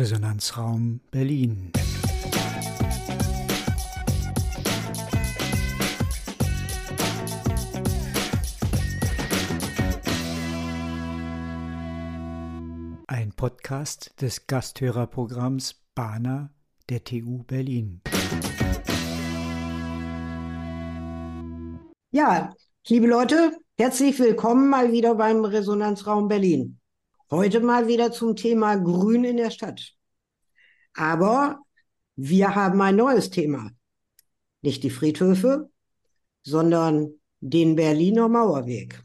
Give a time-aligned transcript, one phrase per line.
[0.00, 1.72] Resonanzraum Berlin.
[13.08, 16.48] Ein Podcast des Gasthörerprogramms Bana
[16.88, 18.00] der TU Berlin.
[22.10, 22.54] Ja,
[22.88, 26.79] liebe Leute, herzlich willkommen mal wieder beim Resonanzraum Berlin.
[27.32, 29.94] Heute mal wieder zum Thema Grün in der Stadt.
[30.94, 31.60] Aber
[32.16, 33.70] wir haben ein neues Thema.
[34.62, 35.70] Nicht die Friedhöfe,
[36.42, 39.04] sondern den Berliner Mauerweg.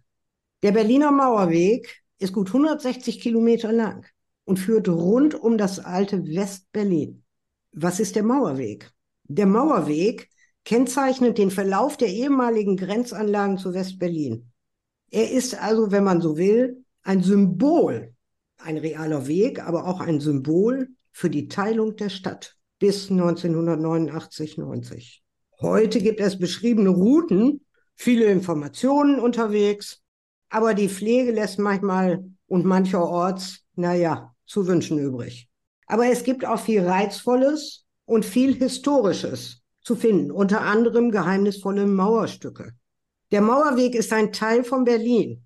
[0.63, 4.07] Der Berliner Mauerweg ist gut 160 Kilometer lang
[4.43, 7.23] und führt rund um das alte West-Berlin.
[7.73, 8.91] Was ist der Mauerweg?
[9.25, 10.31] Der Mauerweg
[10.63, 14.51] kennzeichnet den Verlauf der ehemaligen Grenzanlagen zu West-Berlin.
[15.11, 18.14] Er ist also, wenn man so will, ein Symbol
[18.65, 25.19] ein realer Weg, aber auch ein Symbol für die Teilung der Stadt bis 1989-90.
[25.61, 27.61] Heute gibt es beschriebene Routen,
[27.95, 30.01] viele Informationen unterwegs,
[30.49, 35.49] aber die Pflege lässt manchmal und mancherorts, naja, zu wünschen übrig.
[35.87, 42.73] Aber es gibt auch viel Reizvolles und viel Historisches zu finden, unter anderem geheimnisvolle Mauerstücke.
[43.31, 45.45] Der Mauerweg ist ein Teil von Berlin.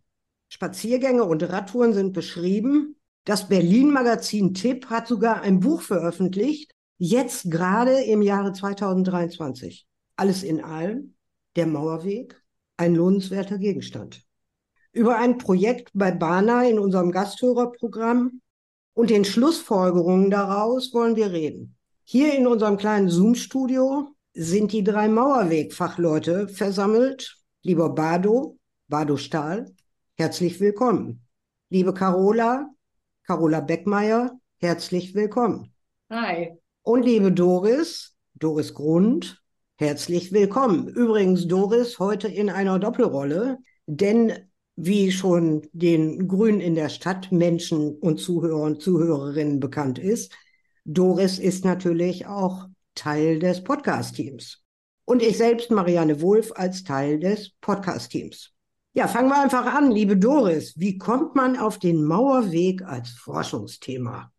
[0.50, 8.02] Spaziergänge und Radtouren sind beschrieben das Berlin-Magazin Tipp hat sogar ein Buch veröffentlicht, jetzt gerade
[8.04, 9.86] im Jahre 2023.
[10.16, 11.16] Alles in allem,
[11.56, 12.42] der Mauerweg,
[12.78, 14.24] ein lohnenswerter Gegenstand.
[14.92, 18.42] Über ein Projekt bei Bana in unserem Gasthörerprogramm
[18.94, 21.76] und den Schlussfolgerungen daraus wollen wir reden.
[22.04, 27.38] Hier in unserem kleinen Zoom-Studio sind die drei Mauerweg-Fachleute versammelt.
[27.62, 29.66] Lieber Bado, Bado Stahl,
[30.16, 31.26] herzlich willkommen.
[31.70, 32.70] Liebe Carola,
[33.30, 35.72] Carola Beckmeier, herzlich willkommen.
[36.10, 36.58] Hi.
[36.82, 39.44] Und liebe Doris, Doris Grund,
[39.78, 40.88] herzlich willkommen.
[40.88, 44.34] Übrigens, Doris, heute in einer Doppelrolle, denn
[44.76, 50.34] wie schon den Grünen in der Stadt Menschen und Zuhörer und Zuhörerinnen bekannt ist,
[50.84, 52.66] Doris ist natürlich auch
[52.96, 54.64] Teil des Podcast-Teams.
[55.06, 58.56] Und ich selbst, Marianne Wulff, als Teil des Podcast-Teams.
[59.00, 60.74] Ja, fangen wir einfach an, liebe Doris.
[60.78, 64.30] Wie kommt man auf den Mauerweg als Forschungsthema?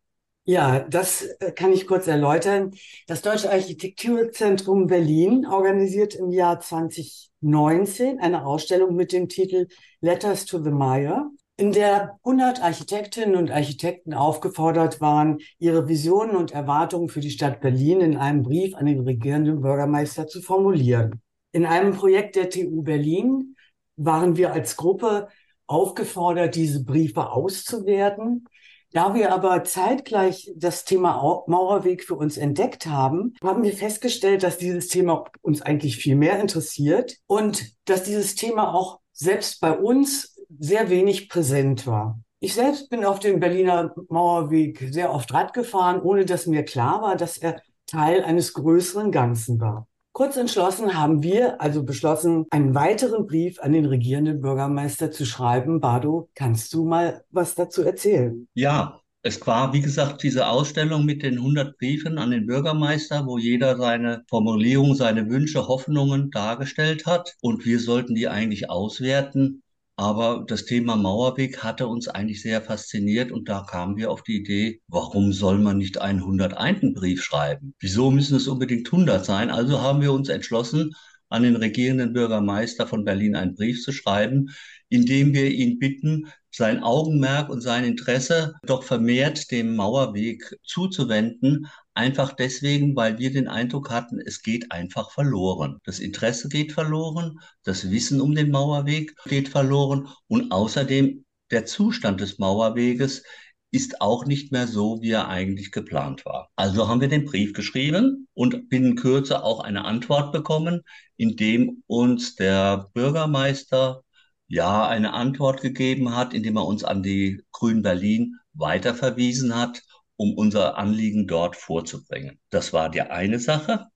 [0.44, 2.72] Ja, das äh, kann ich kurz erläutern.
[3.06, 9.66] Das Deutsche Architekturzentrum Berlin organisiert im Jahr 2019 eine Ausstellung mit dem Titel
[10.02, 16.50] Letters to the Mire, in der 100 Architektinnen und Architekten aufgefordert waren, ihre Visionen und
[16.50, 21.22] Erwartungen für die Stadt Berlin in einem Brief an den regierenden Bürgermeister zu formulieren.
[21.52, 23.56] In einem Projekt der TU Berlin
[24.00, 25.28] waren wir als Gruppe
[25.66, 28.46] aufgefordert, diese Briefe auszuwerten.
[28.92, 34.58] Da wir aber zeitgleich das Thema Mauerweg für uns entdeckt haben, haben wir festgestellt, dass
[34.58, 40.36] dieses Thema uns eigentlich viel mehr interessiert und dass dieses Thema auch selbst bei uns
[40.58, 42.20] sehr wenig präsent war.
[42.40, 47.02] Ich selbst bin auf dem Berliner Mauerweg sehr oft Rad gefahren, ohne dass mir klar
[47.02, 49.86] war, dass er Teil eines größeren Ganzen war.
[50.12, 55.80] Kurz entschlossen haben wir also beschlossen, einen weiteren Brief an den regierenden Bürgermeister zu schreiben.
[55.80, 58.48] Bardo, kannst du mal was dazu erzählen?
[58.54, 63.38] Ja, es war, wie gesagt, diese Ausstellung mit den 100 Briefen an den Bürgermeister, wo
[63.38, 67.36] jeder seine Formulierung, seine Wünsche, Hoffnungen dargestellt hat.
[67.40, 69.62] Und wir sollten die eigentlich auswerten
[70.00, 74.36] aber das Thema Mauerweg hatte uns eigentlich sehr fasziniert und da kamen wir auf die
[74.36, 76.94] Idee, warum soll man nicht einen 101.
[76.94, 77.74] Brief schreiben?
[77.80, 79.50] Wieso müssen es unbedingt 100 sein?
[79.50, 80.94] Also haben wir uns entschlossen,
[81.28, 84.48] an den regierenden Bürgermeister von Berlin einen Brief zu schreiben,
[84.88, 91.66] indem wir ihn bitten, sein Augenmerk und sein Interesse doch vermehrt dem Mauerweg zuzuwenden,
[92.00, 95.78] einfach deswegen, weil wir den Eindruck hatten, es geht einfach verloren.
[95.84, 102.20] Das Interesse geht verloren, das Wissen um den Mauerweg geht verloren und außerdem der Zustand
[102.20, 103.22] des Mauerweges
[103.70, 106.48] ist auch nicht mehr so, wie er eigentlich geplant war.
[106.56, 110.80] Also haben wir den Brief geschrieben und binnen Kürze auch eine Antwort bekommen,
[111.18, 114.02] in dem uns der Bürgermeister
[114.48, 119.82] ja eine Antwort gegeben hat, indem er uns an die Grün Berlin weiterverwiesen hat,
[120.20, 122.38] um unser Anliegen dort vorzubringen.
[122.50, 123.86] Das war die eine Sache.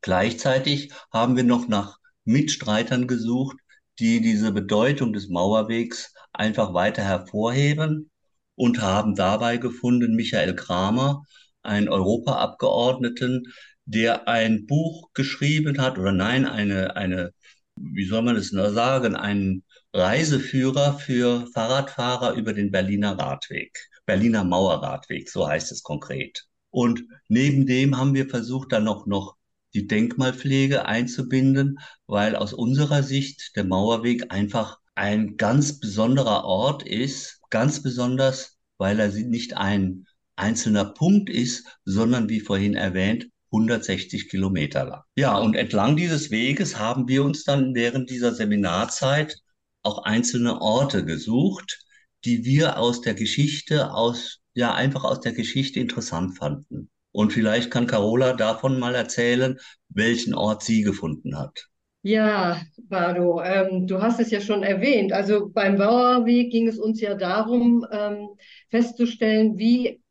[0.00, 3.56] Gleichzeitig haben wir noch nach Mitstreitern gesucht,
[3.98, 8.12] die diese Bedeutung des Mauerwegs einfach weiter hervorheben
[8.54, 11.24] und haben dabei gefunden Michael Kramer,
[11.62, 13.52] einen Europaabgeordneten,
[13.84, 17.32] der ein Buch geschrieben hat, oder nein, eine, eine
[17.74, 23.88] wie soll man das sagen, ein Reiseführer für Fahrradfahrer über den Berliner Radweg.
[24.06, 26.46] Berliner Mauerradweg, so heißt es konkret.
[26.70, 29.36] Und neben dem haben wir versucht, dann noch, noch
[29.74, 37.40] die Denkmalpflege einzubinden, weil aus unserer Sicht der Mauerweg einfach ein ganz besonderer Ort ist,
[37.50, 40.06] ganz besonders, weil er nicht ein
[40.36, 45.02] einzelner Punkt ist, sondern wie vorhin erwähnt, 160 Kilometer lang.
[45.16, 49.36] Ja, und entlang dieses Weges haben wir uns dann während dieser Seminarzeit
[49.82, 51.84] auch einzelne Orte gesucht,
[52.24, 56.90] die wir aus der Geschichte, aus, ja, einfach aus der Geschichte interessant fanden.
[57.12, 59.58] Und vielleicht kann Carola davon mal erzählen,
[59.88, 61.68] welchen Ort sie gefunden hat.
[62.04, 65.12] Ja, Bardo, ähm, du hast es ja schon erwähnt.
[65.12, 68.28] Also beim Bauerweg ging es uns ja darum, ähm,
[68.70, 70.02] festzustellen, wie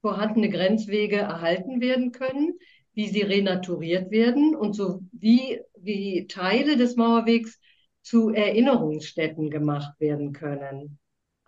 [0.00, 2.56] vorhandene Grenzwege erhalten werden können,
[2.92, 7.58] wie sie renaturiert werden und so wie, wie Teile des Mauerwegs
[8.02, 10.99] zu Erinnerungsstätten gemacht werden können.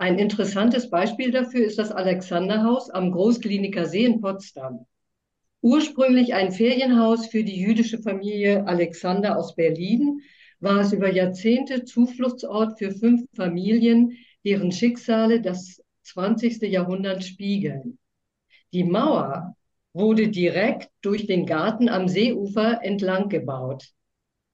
[0.02, 4.84] Ein interessantes Beispiel dafür ist das Alexanderhaus am Großkliniker See in Potsdam.
[5.60, 10.20] Ursprünglich ein Ferienhaus für die jüdische Familie Alexander aus Berlin,
[10.58, 16.62] war es über Jahrzehnte Zufluchtsort für fünf Familien, deren Schicksale das 20.
[16.62, 17.96] Jahrhundert spiegeln.
[18.72, 19.54] Die Mauer
[19.92, 23.92] wurde direkt durch den Garten am Seeufer entlang gebaut.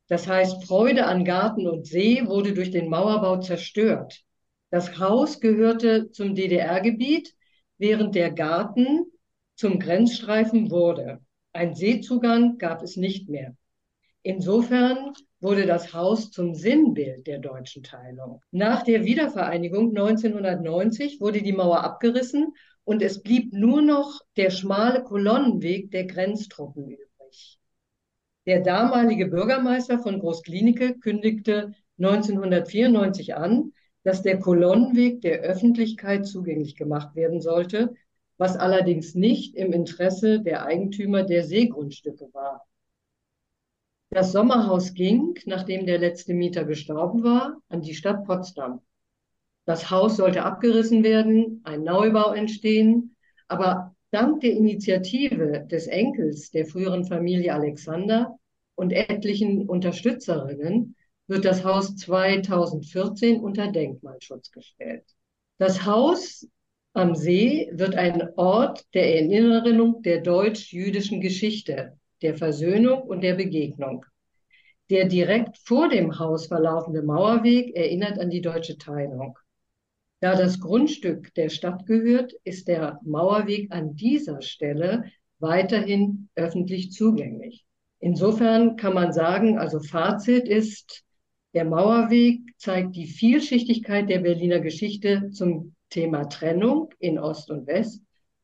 [0.09, 4.27] Das heißt, Freude an Garten und See wurde durch den Mauerbau zerstört.
[4.71, 7.35] Das Haus gehörte zum DDR-Gebiet,
[7.79, 9.07] während der Garten
[9.55, 11.21] zum Grenzstreifen wurde.
[11.53, 13.57] Ein Seezugang gab es nicht mehr.
[14.23, 18.43] Insofern wurde das Haus zum Sinnbild der deutschen Teilung.
[18.51, 22.53] Nach der Wiedervereinigung 1990 wurde die Mauer abgerissen
[22.85, 27.59] und es blieb nur noch der schmale Kolonnenweg der Grenztruppen übrig.
[28.47, 33.73] Der damalige Bürgermeister von Großklinike kündigte 1994 an,
[34.09, 37.93] dass der Kolonnenweg der Öffentlichkeit zugänglich gemacht werden sollte,
[38.39, 42.67] was allerdings nicht im Interesse der Eigentümer der Seegrundstücke war.
[44.09, 48.81] Das Sommerhaus ging, nachdem der letzte Mieter gestorben war, an die Stadt Potsdam.
[49.67, 53.15] Das Haus sollte abgerissen werden, ein Neubau entstehen,
[53.47, 58.39] aber dank der Initiative des Enkels der früheren Familie Alexander
[58.75, 60.95] und etlichen Unterstützerinnen
[61.29, 65.05] wird das Haus 2014 unter Denkmalschutz gestellt.
[65.59, 66.49] Das Haus
[66.95, 74.05] am See wird ein Ort der Erinnerung der deutsch-jüdischen Geschichte, der Versöhnung und der Begegnung.
[74.91, 79.39] Der direkt vor dem Haus verlaufende Mauerweg erinnert an die deutsche Teilung.
[80.21, 85.05] Da das Grundstück der Stadt gehört, ist der Mauerweg an dieser Stelle
[85.39, 87.65] weiterhin öffentlich zugänglich.
[88.01, 91.05] Insofern kann man sagen, also Fazit ist,
[91.59, 98.01] der Mauerweg zeigt die Vielschichtigkeit der Berliner Geschichte zum Thema Trennung in Ost und West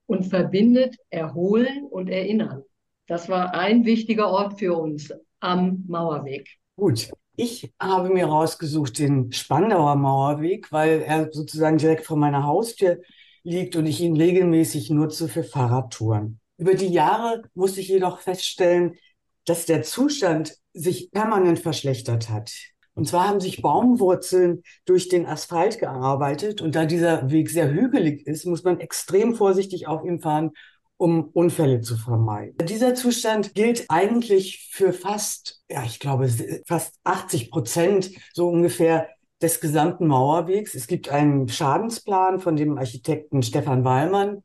[0.07, 2.65] und verbindet Erholen und Erinnern.
[3.07, 6.59] Das war ein wichtiger Ort für uns am Mauerweg.
[6.75, 7.13] Gut.
[7.37, 13.01] Ich habe mir rausgesucht den Spandauer Mauerweg, weil er sozusagen direkt vor meiner Haustür
[13.45, 16.41] liegt und ich ihn regelmäßig nutze für Fahrradtouren.
[16.59, 18.97] Über die Jahre musste ich jedoch feststellen,
[19.45, 22.74] dass der Zustand sich permanent verschlechtert hat.
[22.95, 26.63] Und zwar haben sich Baumwurzeln durch den Asphalt gearbeitet.
[26.63, 30.53] Und da dieser Weg sehr hügelig ist, muss man extrem vorsichtig auf ihm fahren,
[30.97, 32.55] um Unfälle zu vermeiden.
[32.67, 36.31] Dieser Zustand gilt eigentlich für fast, ja, ich glaube,
[36.67, 39.09] fast 80 Prozent so ungefähr
[39.43, 40.75] des gesamten Mauerwegs.
[40.75, 44.45] Es gibt einen Schadensplan von dem Architekten Stefan Wallmann.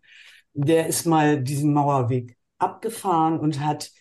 [0.53, 3.91] Der ist mal diesen Mauerweg abgefahren und hat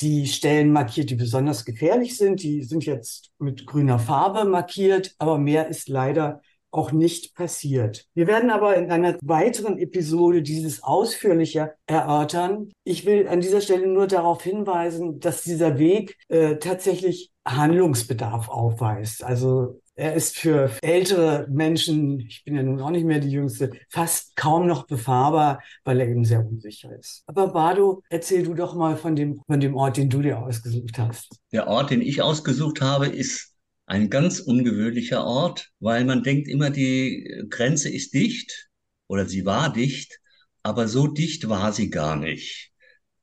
[0.00, 2.42] die Stellen markiert, die besonders gefährlich sind.
[2.42, 8.06] Die sind jetzt mit grüner Farbe markiert, aber mehr ist leider auch nicht passiert.
[8.14, 12.70] Wir werden aber in einer weiteren Episode dieses ausführlicher erörtern.
[12.84, 19.24] Ich will an dieser Stelle nur darauf hinweisen, dass dieser Weg äh, tatsächlich Handlungsbedarf aufweist.
[19.24, 23.72] Also er ist für ältere Menschen, ich bin ja nun auch nicht mehr die Jüngste,
[23.88, 27.22] fast kaum noch befahrbar, weil er eben sehr unsicher ist.
[27.26, 30.98] Aber Bardo, erzähl du doch mal von dem, von dem Ort, den du dir ausgesucht
[30.98, 31.40] hast.
[31.50, 33.54] Der Ort, den ich ausgesucht habe, ist
[33.86, 38.68] ein ganz ungewöhnlicher Ort, weil man denkt immer, die Grenze ist dicht
[39.08, 40.20] oder sie war dicht,
[40.62, 42.70] aber so dicht war sie gar nicht.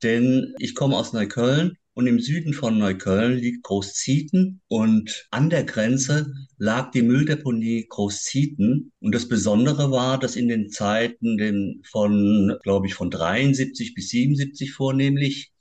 [0.02, 5.64] Denn ich komme aus Neukölln und im Süden von Neukölln liegt Großzieten und an der
[5.64, 8.92] Grenze lag die Mülldeponie Großzieten.
[9.00, 14.72] Und das Besondere war, dass in den Zeiten von, glaube ich, von 73 bis 77
[14.72, 15.52] vornehmlich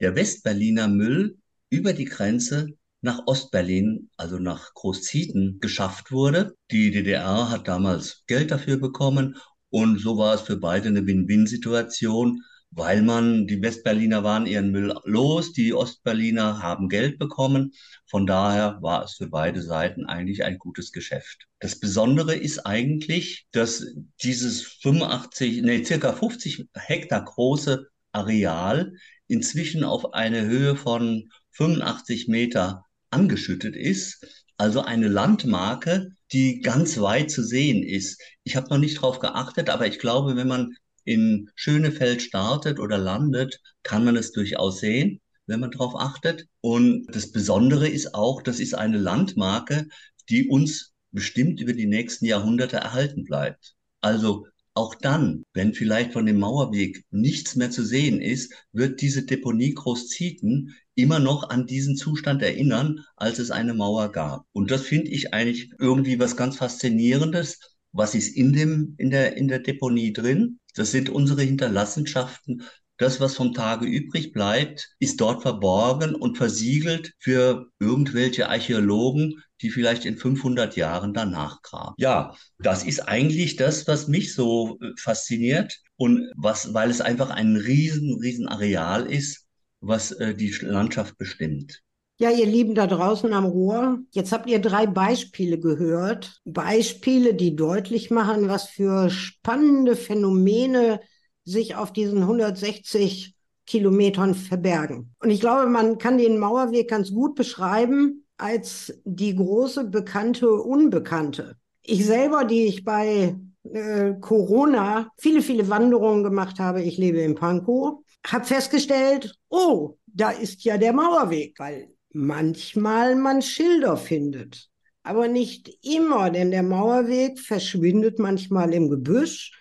[0.00, 1.38] der Westberliner Müll
[1.70, 2.68] über die Grenze
[3.02, 6.54] nach Ostberlin, also nach Großzieten, geschafft wurde.
[6.70, 9.36] Die DDR hat damals Geld dafür bekommen
[9.70, 14.94] Und so war es für beide eine Win-Win-Situation, weil man, die Westberliner waren ihren Müll
[15.04, 17.72] los, die Ostberliner haben Geld bekommen.
[18.06, 21.48] Von daher war es für beide Seiten eigentlich ein gutes Geschäft.
[21.58, 23.84] Das Besondere ist eigentlich, dass
[24.22, 28.92] dieses 85, nee, circa 50 Hektar große Areal
[29.26, 34.24] inzwischen auf eine Höhe von 85 Meter angeschüttet ist.
[34.56, 38.20] Also eine Landmarke, die ganz weit zu sehen ist.
[38.44, 40.76] Ich habe noch nicht drauf geachtet, aber ich glaube, wenn man
[41.10, 46.46] in Schönefeld startet oder landet, kann man es durchaus sehen, wenn man darauf achtet.
[46.60, 49.88] Und das Besondere ist auch, das ist eine Landmarke,
[50.28, 53.74] die uns bestimmt über die nächsten Jahrhunderte erhalten bleibt.
[54.00, 59.26] Also auch dann, wenn vielleicht von dem Mauerweg nichts mehr zu sehen ist, wird diese
[59.26, 64.46] Deponie Großzieten immer noch an diesen Zustand erinnern, als es eine Mauer gab.
[64.52, 67.58] Und das finde ich eigentlich irgendwie was ganz Faszinierendes.
[67.92, 70.60] Was ist in dem, in der, in der Deponie drin?
[70.74, 72.62] Das sind unsere Hinterlassenschaften.
[73.00, 79.70] Das, was vom Tage übrig bleibt, ist dort verborgen und versiegelt für irgendwelche Archäologen, die
[79.70, 81.94] vielleicht in 500 Jahren danach graben.
[81.96, 87.30] Ja, das ist eigentlich das, was mich so äh, fasziniert und was, weil es einfach
[87.30, 89.46] ein riesen, riesen Areal ist,
[89.80, 91.82] was äh, die Landschaft bestimmt.
[92.20, 96.42] Ja, ihr Lieben da draußen am Rohr, jetzt habt ihr drei Beispiele gehört.
[96.44, 101.00] Beispiele, die deutlich machen, was für spannende Phänomene
[101.44, 103.34] sich auf diesen 160
[103.64, 105.14] Kilometern verbergen.
[105.20, 111.56] Und ich glaube, man kann den Mauerweg ganz gut beschreiben als die große bekannte Unbekannte.
[111.82, 117.34] Ich selber, die ich bei äh, Corona viele, viele Wanderungen gemacht habe, ich lebe in
[117.34, 124.68] Pankow, habe festgestellt, oh, da ist ja der Mauerweg, weil manchmal man Schilder findet,
[125.02, 129.52] aber nicht immer, denn der Mauerweg verschwindet manchmal im Gebüsch,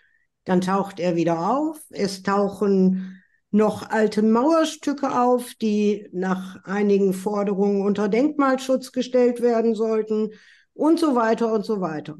[0.46, 3.20] dann taucht er wieder auf, es tauchen
[3.51, 10.32] noch alte Mauerstücke auf, die nach einigen Forderungen unter Denkmalschutz gestellt werden sollten.
[10.74, 12.18] Und so weiter und so weiter.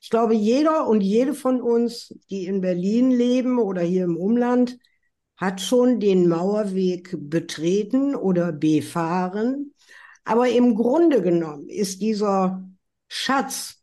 [0.00, 4.78] Ich glaube, jeder und jede von uns, die in Berlin leben oder hier im Umland,
[5.40, 9.72] hat schon den Mauerweg betreten oder befahren.
[10.24, 12.62] Aber im Grunde genommen ist dieser
[13.08, 13.82] Schatz,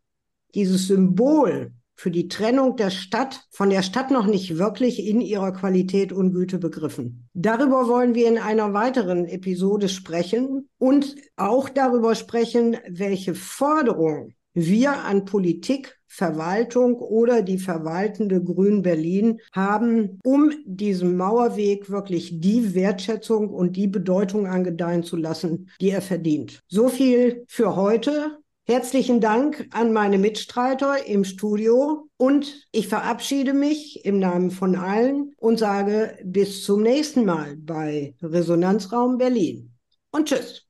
[0.54, 5.52] dieses Symbol für die Trennung der Stadt von der Stadt noch nicht wirklich in ihrer
[5.52, 7.28] Qualität und Güte begriffen.
[7.34, 15.04] Darüber wollen wir in einer weiteren Episode sprechen und auch darüber sprechen, welche Forderungen wir
[15.04, 23.50] an Politik, Verwaltung oder die verwaltende Grün Berlin haben, um diesem Mauerweg wirklich die Wertschätzung
[23.50, 26.60] und die Bedeutung angedeihen zu lassen, die er verdient.
[26.68, 28.38] So viel für heute.
[28.64, 35.32] Herzlichen Dank an meine Mitstreiter im Studio und ich verabschiede mich im Namen von allen
[35.38, 39.72] und sage bis zum nächsten Mal bei Resonanzraum Berlin.
[40.10, 40.67] Und tschüss.